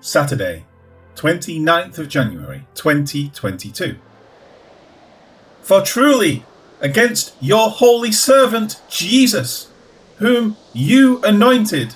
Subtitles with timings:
[0.00, 0.64] Saturday,
[1.16, 3.96] 29th of January 2022.
[5.60, 6.44] For truly,
[6.80, 9.70] against your holy servant Jesus,
[10.18, 11.94] whom you anointed,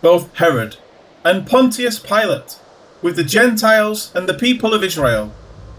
[0.00, 0.76] both Herod
[1.24, 2.58] and Pontius Pilate,
[3.02, 5.32] with the Gentiles and the people of Israel,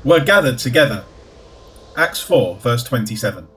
[0.03, 1.03] were gathered together.
[1.95, 3.47] Acts 4, verse 27.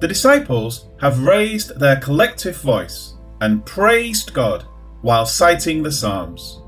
[0.00, 4.66] The disciples have raised their collective voice and praised God
[5.02, 6.60] while citing the Psalms.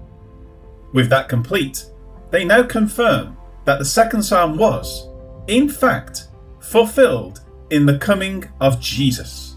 [0.93, 1.86] With that complete,
[2.31, 5.09] they now confirm that the second Psalm was,
[5.46, 6.29] in fact,
[6.61, 7.40] fulfilled
[7.71, 9.57] in the coming of Jesus.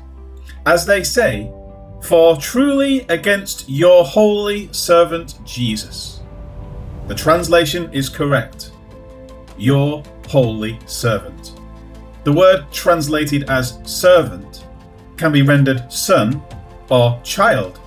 [0.65, 1.51] As they say,
[2.01, 6.21] For truly against your holy servant Jesus.
[7.07, 8.71] The translation is correct.
[9.57, 11.53] Your holy servant.
[12.23, 14.65] The word translated as servant
[15.15, 16.43] can be rendered son
[16.89, 17.79] or child,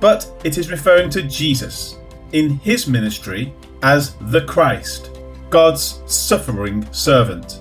[0.00, 1.98] but it is referring to Jesus
[2.32, 5.18] in his ministry as the Christ,
[5.50, 7.60] God's suffering servant.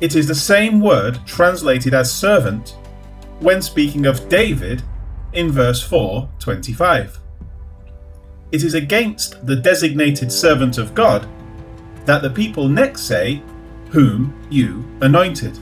[0.00, 2.76] It is the same word translated as servant
[3.40, 4.82] when speaking of David
[5.32, 7.18] in verse 4:25.
[8.52, 11.26] It is against the designated servant of God
[12.04, 13.42] that the people next say,
[13.90, 15.58] Whom you anointed.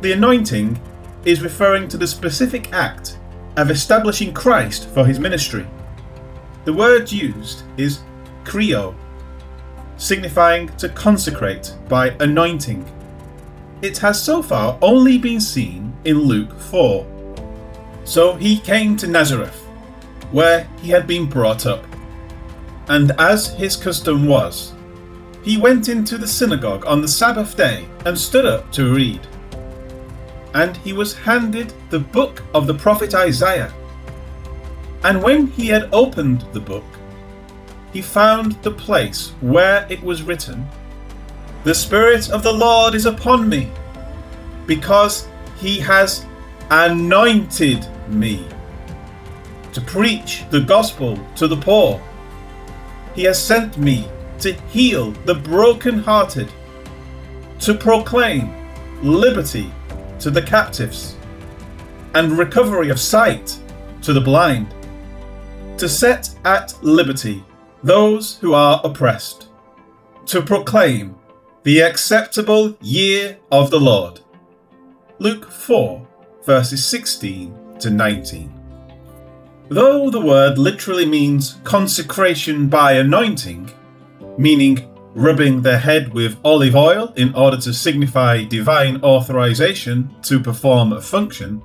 [0.00, 0.80] The anointing
[1.24, 3.15] is referring to the specific act
[3.56, 5.66] of establishing Christ for his ministry.
[6.64, 8.00] The word used is
[8.44, 8.94] kreo,
[9.96, 12.84] signifying to consecrate by anointing.
[13.82, 17.06] It has so far only been seen in Luke 4.
[18.04, 19.60] So he came to Nazareth,
[20.30, 21.84] where he had been brought up.
[22.88, 24.72] And as his custom was,
[25.42, 29.26] he went into the synagogue on the Sabbath day and stood up to read.
[30.56, 33.70] And he was handed the book of the prophet Isaiah.
[35.04, 36.86] And when he had opened the book,
[37.92, 40.66] he found the place where it was written,
[41.64, 43.70] The Spirit of the Lord is upon me,
[44.66, 46.24] because he has
[46.70, 48.48] anointed me
[49.74, 52.00] to preach the gospel to the poor.
[53.14, 56.48] He has sent me to heal the broken-hearted,
[57.60, 58.54] to proclaim
[59.02, 59.70] liberty
[60.20, 61.16] to the captives,
[62.14, 63.58] and recovery of sight
[64.02, 64.74] to the blind
[65.78, 67.44] to set at liberty
[67.82, 69.48] those who are oppressed,
[70.24, 71.14] to proclaim
[71.64, 74.20] the acceptable year of the Lord.
[75.18, 76.06] Luke 4,
[76.44, 78.52] verses 16 to 19.
[79.68, 83.70] Though the word literally means consecration by anointing,
[84.38, 90.92] meaning rubbing their head with olive oil in order to signify divine authorization to perform
[90.92, 91.64] a function,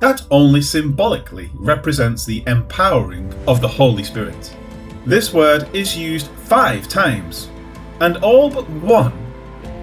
[0.00, 4.56] that only symbolically represents the empowering of the Holy Spirit.
[5.04, 7.50] This word is used five times,
[8.00, 9.12] and all but one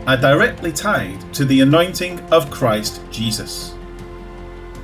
[0.07, 3.75] are directly tied to the anointing of Christ Jesus.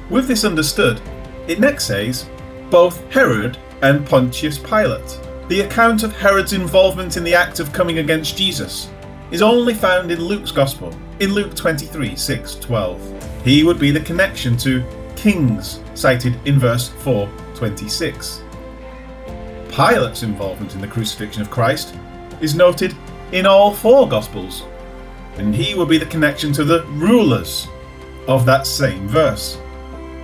[0.10, 1.00] With this understood,
[1.48, 2.30] it next says
[2.70, 5.20] both Herod and Pontius Pilate.
[5.52, 8.90] The account of Herod's involvement in the act of coming against Jesus
[9.32, 13.44] is only found in Luke's Gospel, in Luke 23 6 12.
[13.44, 14.82] He would be the connection to
[15.18, 18.44] kings cited in verse 426.
[19.68, 21.96] Pilate's involvement in the crucifixion of Christ
[22.40, 22.96] is noted
[23.34, 24.64] in all four Gospels,
[25.36, 27.68] and he would be the connection to the rulers
[28.26, 29.58] of that same verse.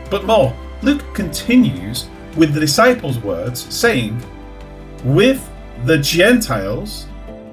[0.10, 4.24] But more, Luke continues with the disciples' words saying,
[5.04, 5.50] with
[5.86, 7.08] the Gentiles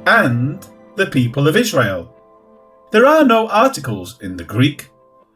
[0.07, 0.67] and
[0.97, 2.11] the people of Israel.
[2.91, 4.91] There are no articles in the Greek,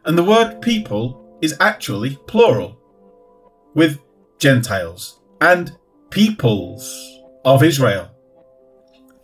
[0.05, 2.79] and the word people is actually plural,
[3.75, 3.99] with
[4.39, 5.77] Gentiles and
[6.11, 8.11] peoples of Israel.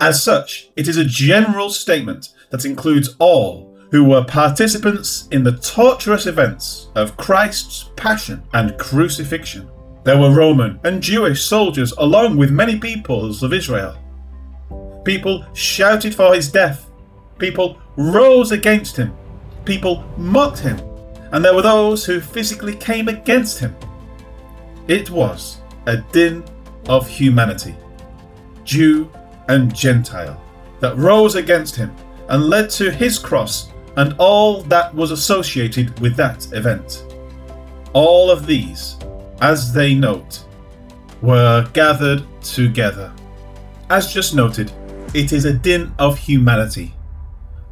[0.00, 5.56] As such, it is a general statement that includes all who were participants in the
[5.58, 9.70] torturous events of Christ's passion and crucifixion.
[10.04, 13.96] There were Roman and Jewish soldiers along with many peoples of Israel.
[15.04, 16.90] People shouted for his death.
[17.38, 19.14] People rose against him.
[19.64, 20.78] People mocked him
[21.32, 23.74] and there were those who physically came against him.
[24.86, 26.44] It was a din
[26.88, 27.74] of humanity,
[28.62, 29.10] Jew
[29.48, 30.40] and Gentile,
[30.80, 31.92] that rose against him
[32.28, 37.04] and led to his cross and all that was associated with that event.
[37.94, 38.96] All of these,
[39.40, 40.44] as they note,
[41.22, 43.12] were gathered together.
[43.90, 44.72] As just noted,
[45.14, 46.94] it is a din of humanity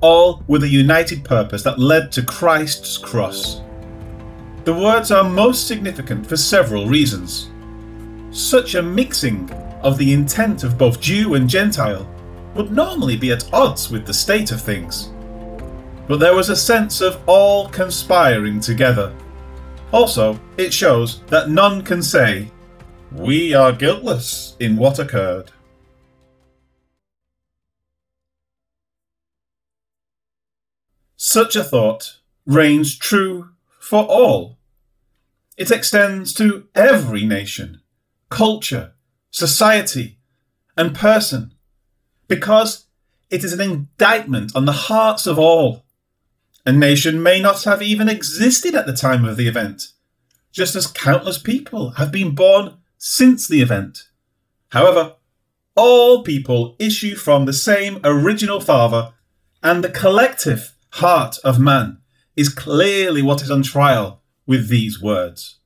[0.02, 3.62] all with a united purpose that led to Christ's cross.
[4.64, 7.50] the words are most significant for several reasons.
[8.30, 9.50] Such a mixing
[9.82, 12.08] of the intent of both Jew and Gentile
[12.54, 15.10] would normally be at odds with the state of things.
[16.06, 19.12] But there was a sense of all conspiring together.
[19.92, 22.50] Also, it shows that none can say,
[23.12, 25.50] We are guiltless in what occurred.
[31.16, 32.16] Such a thought
[32.46, 34.58] reigns true for all.
[35.58, 37.82] It extends to every nation,
[38.30, 38.94] culture,
[39.30, 40.18] society,
[40.74, 41.52] and person,
[42.28, 42.86] because
[43.28, 45.84] it is an indictment on the hearts of all.
[46.64, 49.88] A nation may not have even existed at the time of the event,
[50.52, 54.08] just as countless people have been born since the event.
[54.68, 55.16] However,
[55.74, 59.12] all people issue from the same original Father,
[59.62, 61.98] and the collective heart of man
[62.36, 65.58] is clearly what is on trial with these words.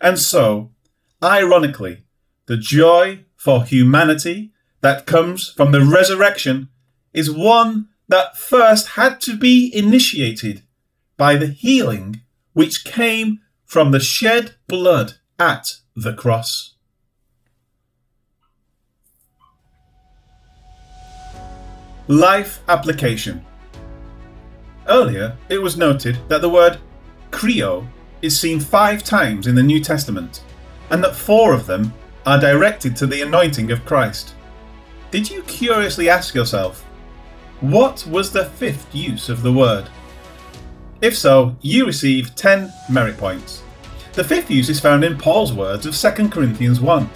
[0.00, 0.70] And so,
[1.22, 2.04] ironically,
[2.46, 6.68] the joy for humanity that comes from the resurrection
[7.12, 10.62] is one that first had to be initiated
[11.16, 12.20] by the healing
[12.52, 16.74] which came from the shed blood at the cross.
[22.08, 23.44] Life application.
[24.88, 26.78] Earlier, it was noted that the word
[27.30, 27.86] "krio"
[28.22, 30.42] is seen five times in the New Testament,
[30.88, 31.92] and that four of them
[32.24, 34.34] are directed to the anointing of Christ.
[35.10, 36.84] Did you curiously ask yourself,
[37.60, 39.88] what was the fifth use of the word?
[41.00, 43.62] If so, you receive 10 merit points.
[44.12, 47.08] The fifth use is found in Paul's words of 2 Corinthians 1.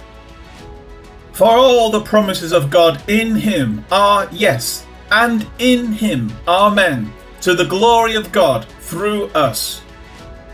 [1.33, 7.11] For all the promises of God in him are yes, and in him amen,
[7.41, 9.81] to the glory of God through us.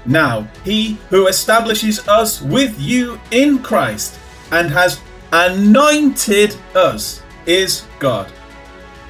[0.06, 4.18] Now, he who establishes us with you in Christ
[4.52, 5.00] and has
[5.32, 8.32] anointed us is God,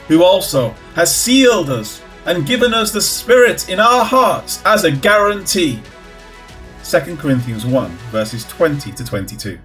[0.09, 4.91] who also has sealed us and given us the Spirit in our hearts as a
[4.91, 5.79] guarantee.
[6.83, 9.59] 2 Corinthians 1, verses 20 to 22.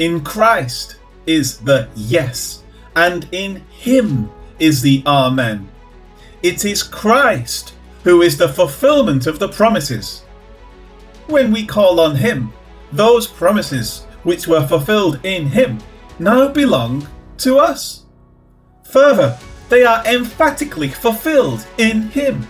[0.00, 0.96] In Christ
[1.26, 2.64] is the yes,
[2.96, 5.68] and in Him is the Amen.
[6.42, 10.22] It is Christ who is the fulfillment of the promises.
[11.26, 12.52] When we call on Him,
[12.90, 15.78] those promises which were fulfilled in Him
[16.18, 17.06] now belong
[17.38, 17.99] to us.
[18.90, 19.38] Further,
[19.68, 22.46] they are emphatically fulfilled in Him.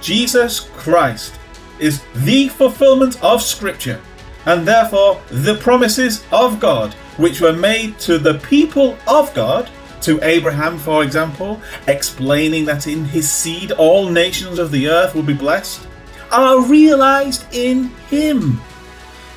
[0.00, 1.38] Jesus Christ
[1.78, 4.00] is the fulfillment of Scripture,
[4.46, 9.70] and therefore the promises of God which were made to the people of God
[10.02, 15.22] to Abraham, for example, explaining that in his seed all nations of the earth will
[15.22, 15.86] be blessed,
[16.30, 18.60] are realized in him.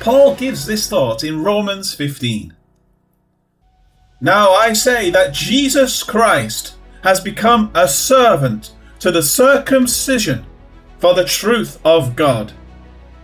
[0.00, 2.52] Paul gives this thought in Romans 15.
[4.20, 6.74] Now I say that Jesus Christ
[7.04, 10.44] has become a servant to the circumcision
[10.98, 12.52] for the truth of God,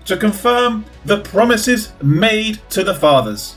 [0.04, 3.56] to confirm the promises made to the fathers,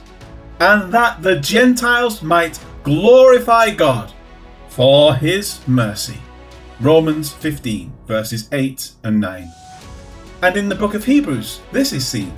[0.60, 4.12] and that the Gentiles might glorify God
[4.70, 6.18] for his mercy.
[6.80, 9.52] Romans 15, verses 8 and 9.
[10.42, 12.36] And in the book of Hebrews, this is seen.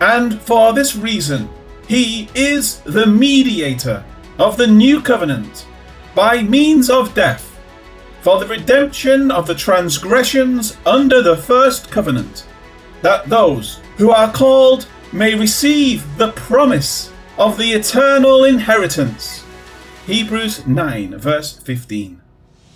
[0.00, 1.48] And for this reason,
[1.88, 4.04] he is the mediator
[4.38, 5.66] of the new covenant
[6.14, 7.60] by means of death
[8.22, 12.46] for the redemption of the transgressions under the first covenant,
[13.02, 19.44] that those who are called may receive the promise of the eternal inheritance
[20.06, 22.20] Hebrews 9, verse 15.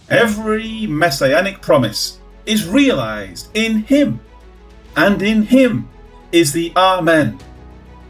[0.09, 4.21] Every messianic promise is realized in Him,
[4.97, 5.91] and in Him
[6.33, 7.38] is the Amen.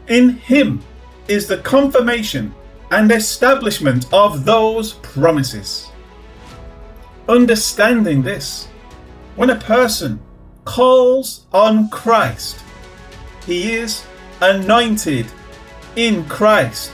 [0.07, 0.81] In Him
[1.29, 2.53] is the confirmation
[2.91, 5.89] and establishment of those promises.
[7.27, 8.67] Understanding this,
[9.35, 10.19] when a person
[10.65, 12.63] calls on Christ,
[13.45, 14.03] he is
[14.41, 15.27] anointed
[15.95, 16.91] in Christ.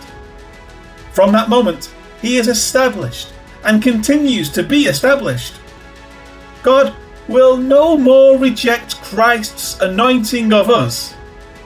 [1.13, 3.31] From that moment, he is established
[3.63, 5.55] and continues to be established.
[6.61, 6.93] God
[7.27, 11.15] will no more reject Christ's anointing of us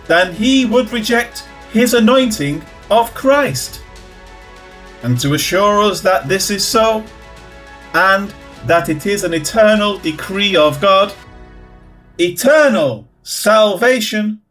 [0.07, 3.81] than he would reject his anointing of Christ.
[5.03, 7.03] And to assure us that this is so,
[7.93, 8.33] and
[8.65, 11.13] that it is an eternal decree of God,
[12.17, 14.41] eternal salvation,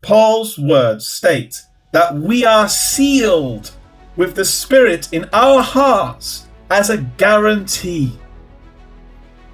[0.00, 3.70] Paul's words state that we are sealed
[4.16, 8.18] with the Spirit in our hearts as a guarantee.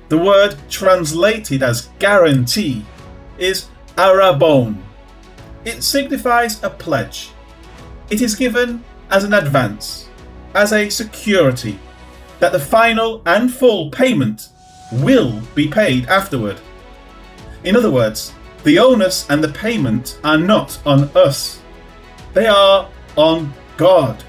[0.08, 2.84] The word translated as guarantee
[3.38, 4.82] is arrabon.
[5.64, 7.30] It signifies a pledge.
[8.08, 10.08] It is given as an advance,
[10.54, 11.78] as a security,
[12.38, 14.48] that the final and full payment
[14.92, 16.60] will be paid afterward.
[17.64, 18.32] In other words,
[18.64, 21.60] the onus and the payment are not on us,
[22.32, 24.22] they are on God.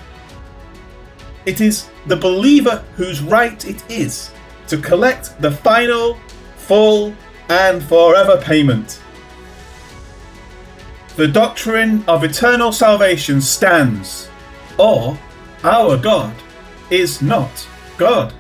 [1.46, 4.32] It is the believer whose right it is
[4.68, 6.18] to collect the final,
[6.58, 7.16] full,
[7.50, 9.02] and forever payment.
[11.18, 14.30] The doctrine of eternal salvation stands,
[14.78, 15.20] or
[15.64, 16.34] our God
[16.90, 18.34] is not God.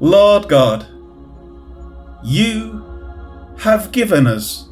[0.00, 0.86] Lord God,
[2.24, 2.84] you
[3.58, 4.69] have given us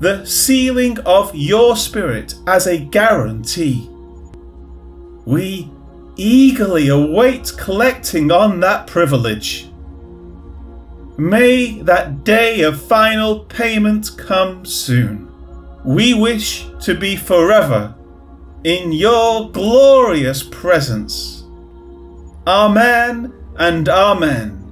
[0.00, 3.88] the sealing of your Spirit as a guarantee.
[5.24, 5.70] We
[6.16, 9.68] eagerly await collecting on that privilege.
[11.16, 15.30] May that day of final payment come soon.
[15.84, 17.94] We wish to be forever
[18.64, 21.44] in your glorious presence.
[22.46, 24.63] Amen and Amen.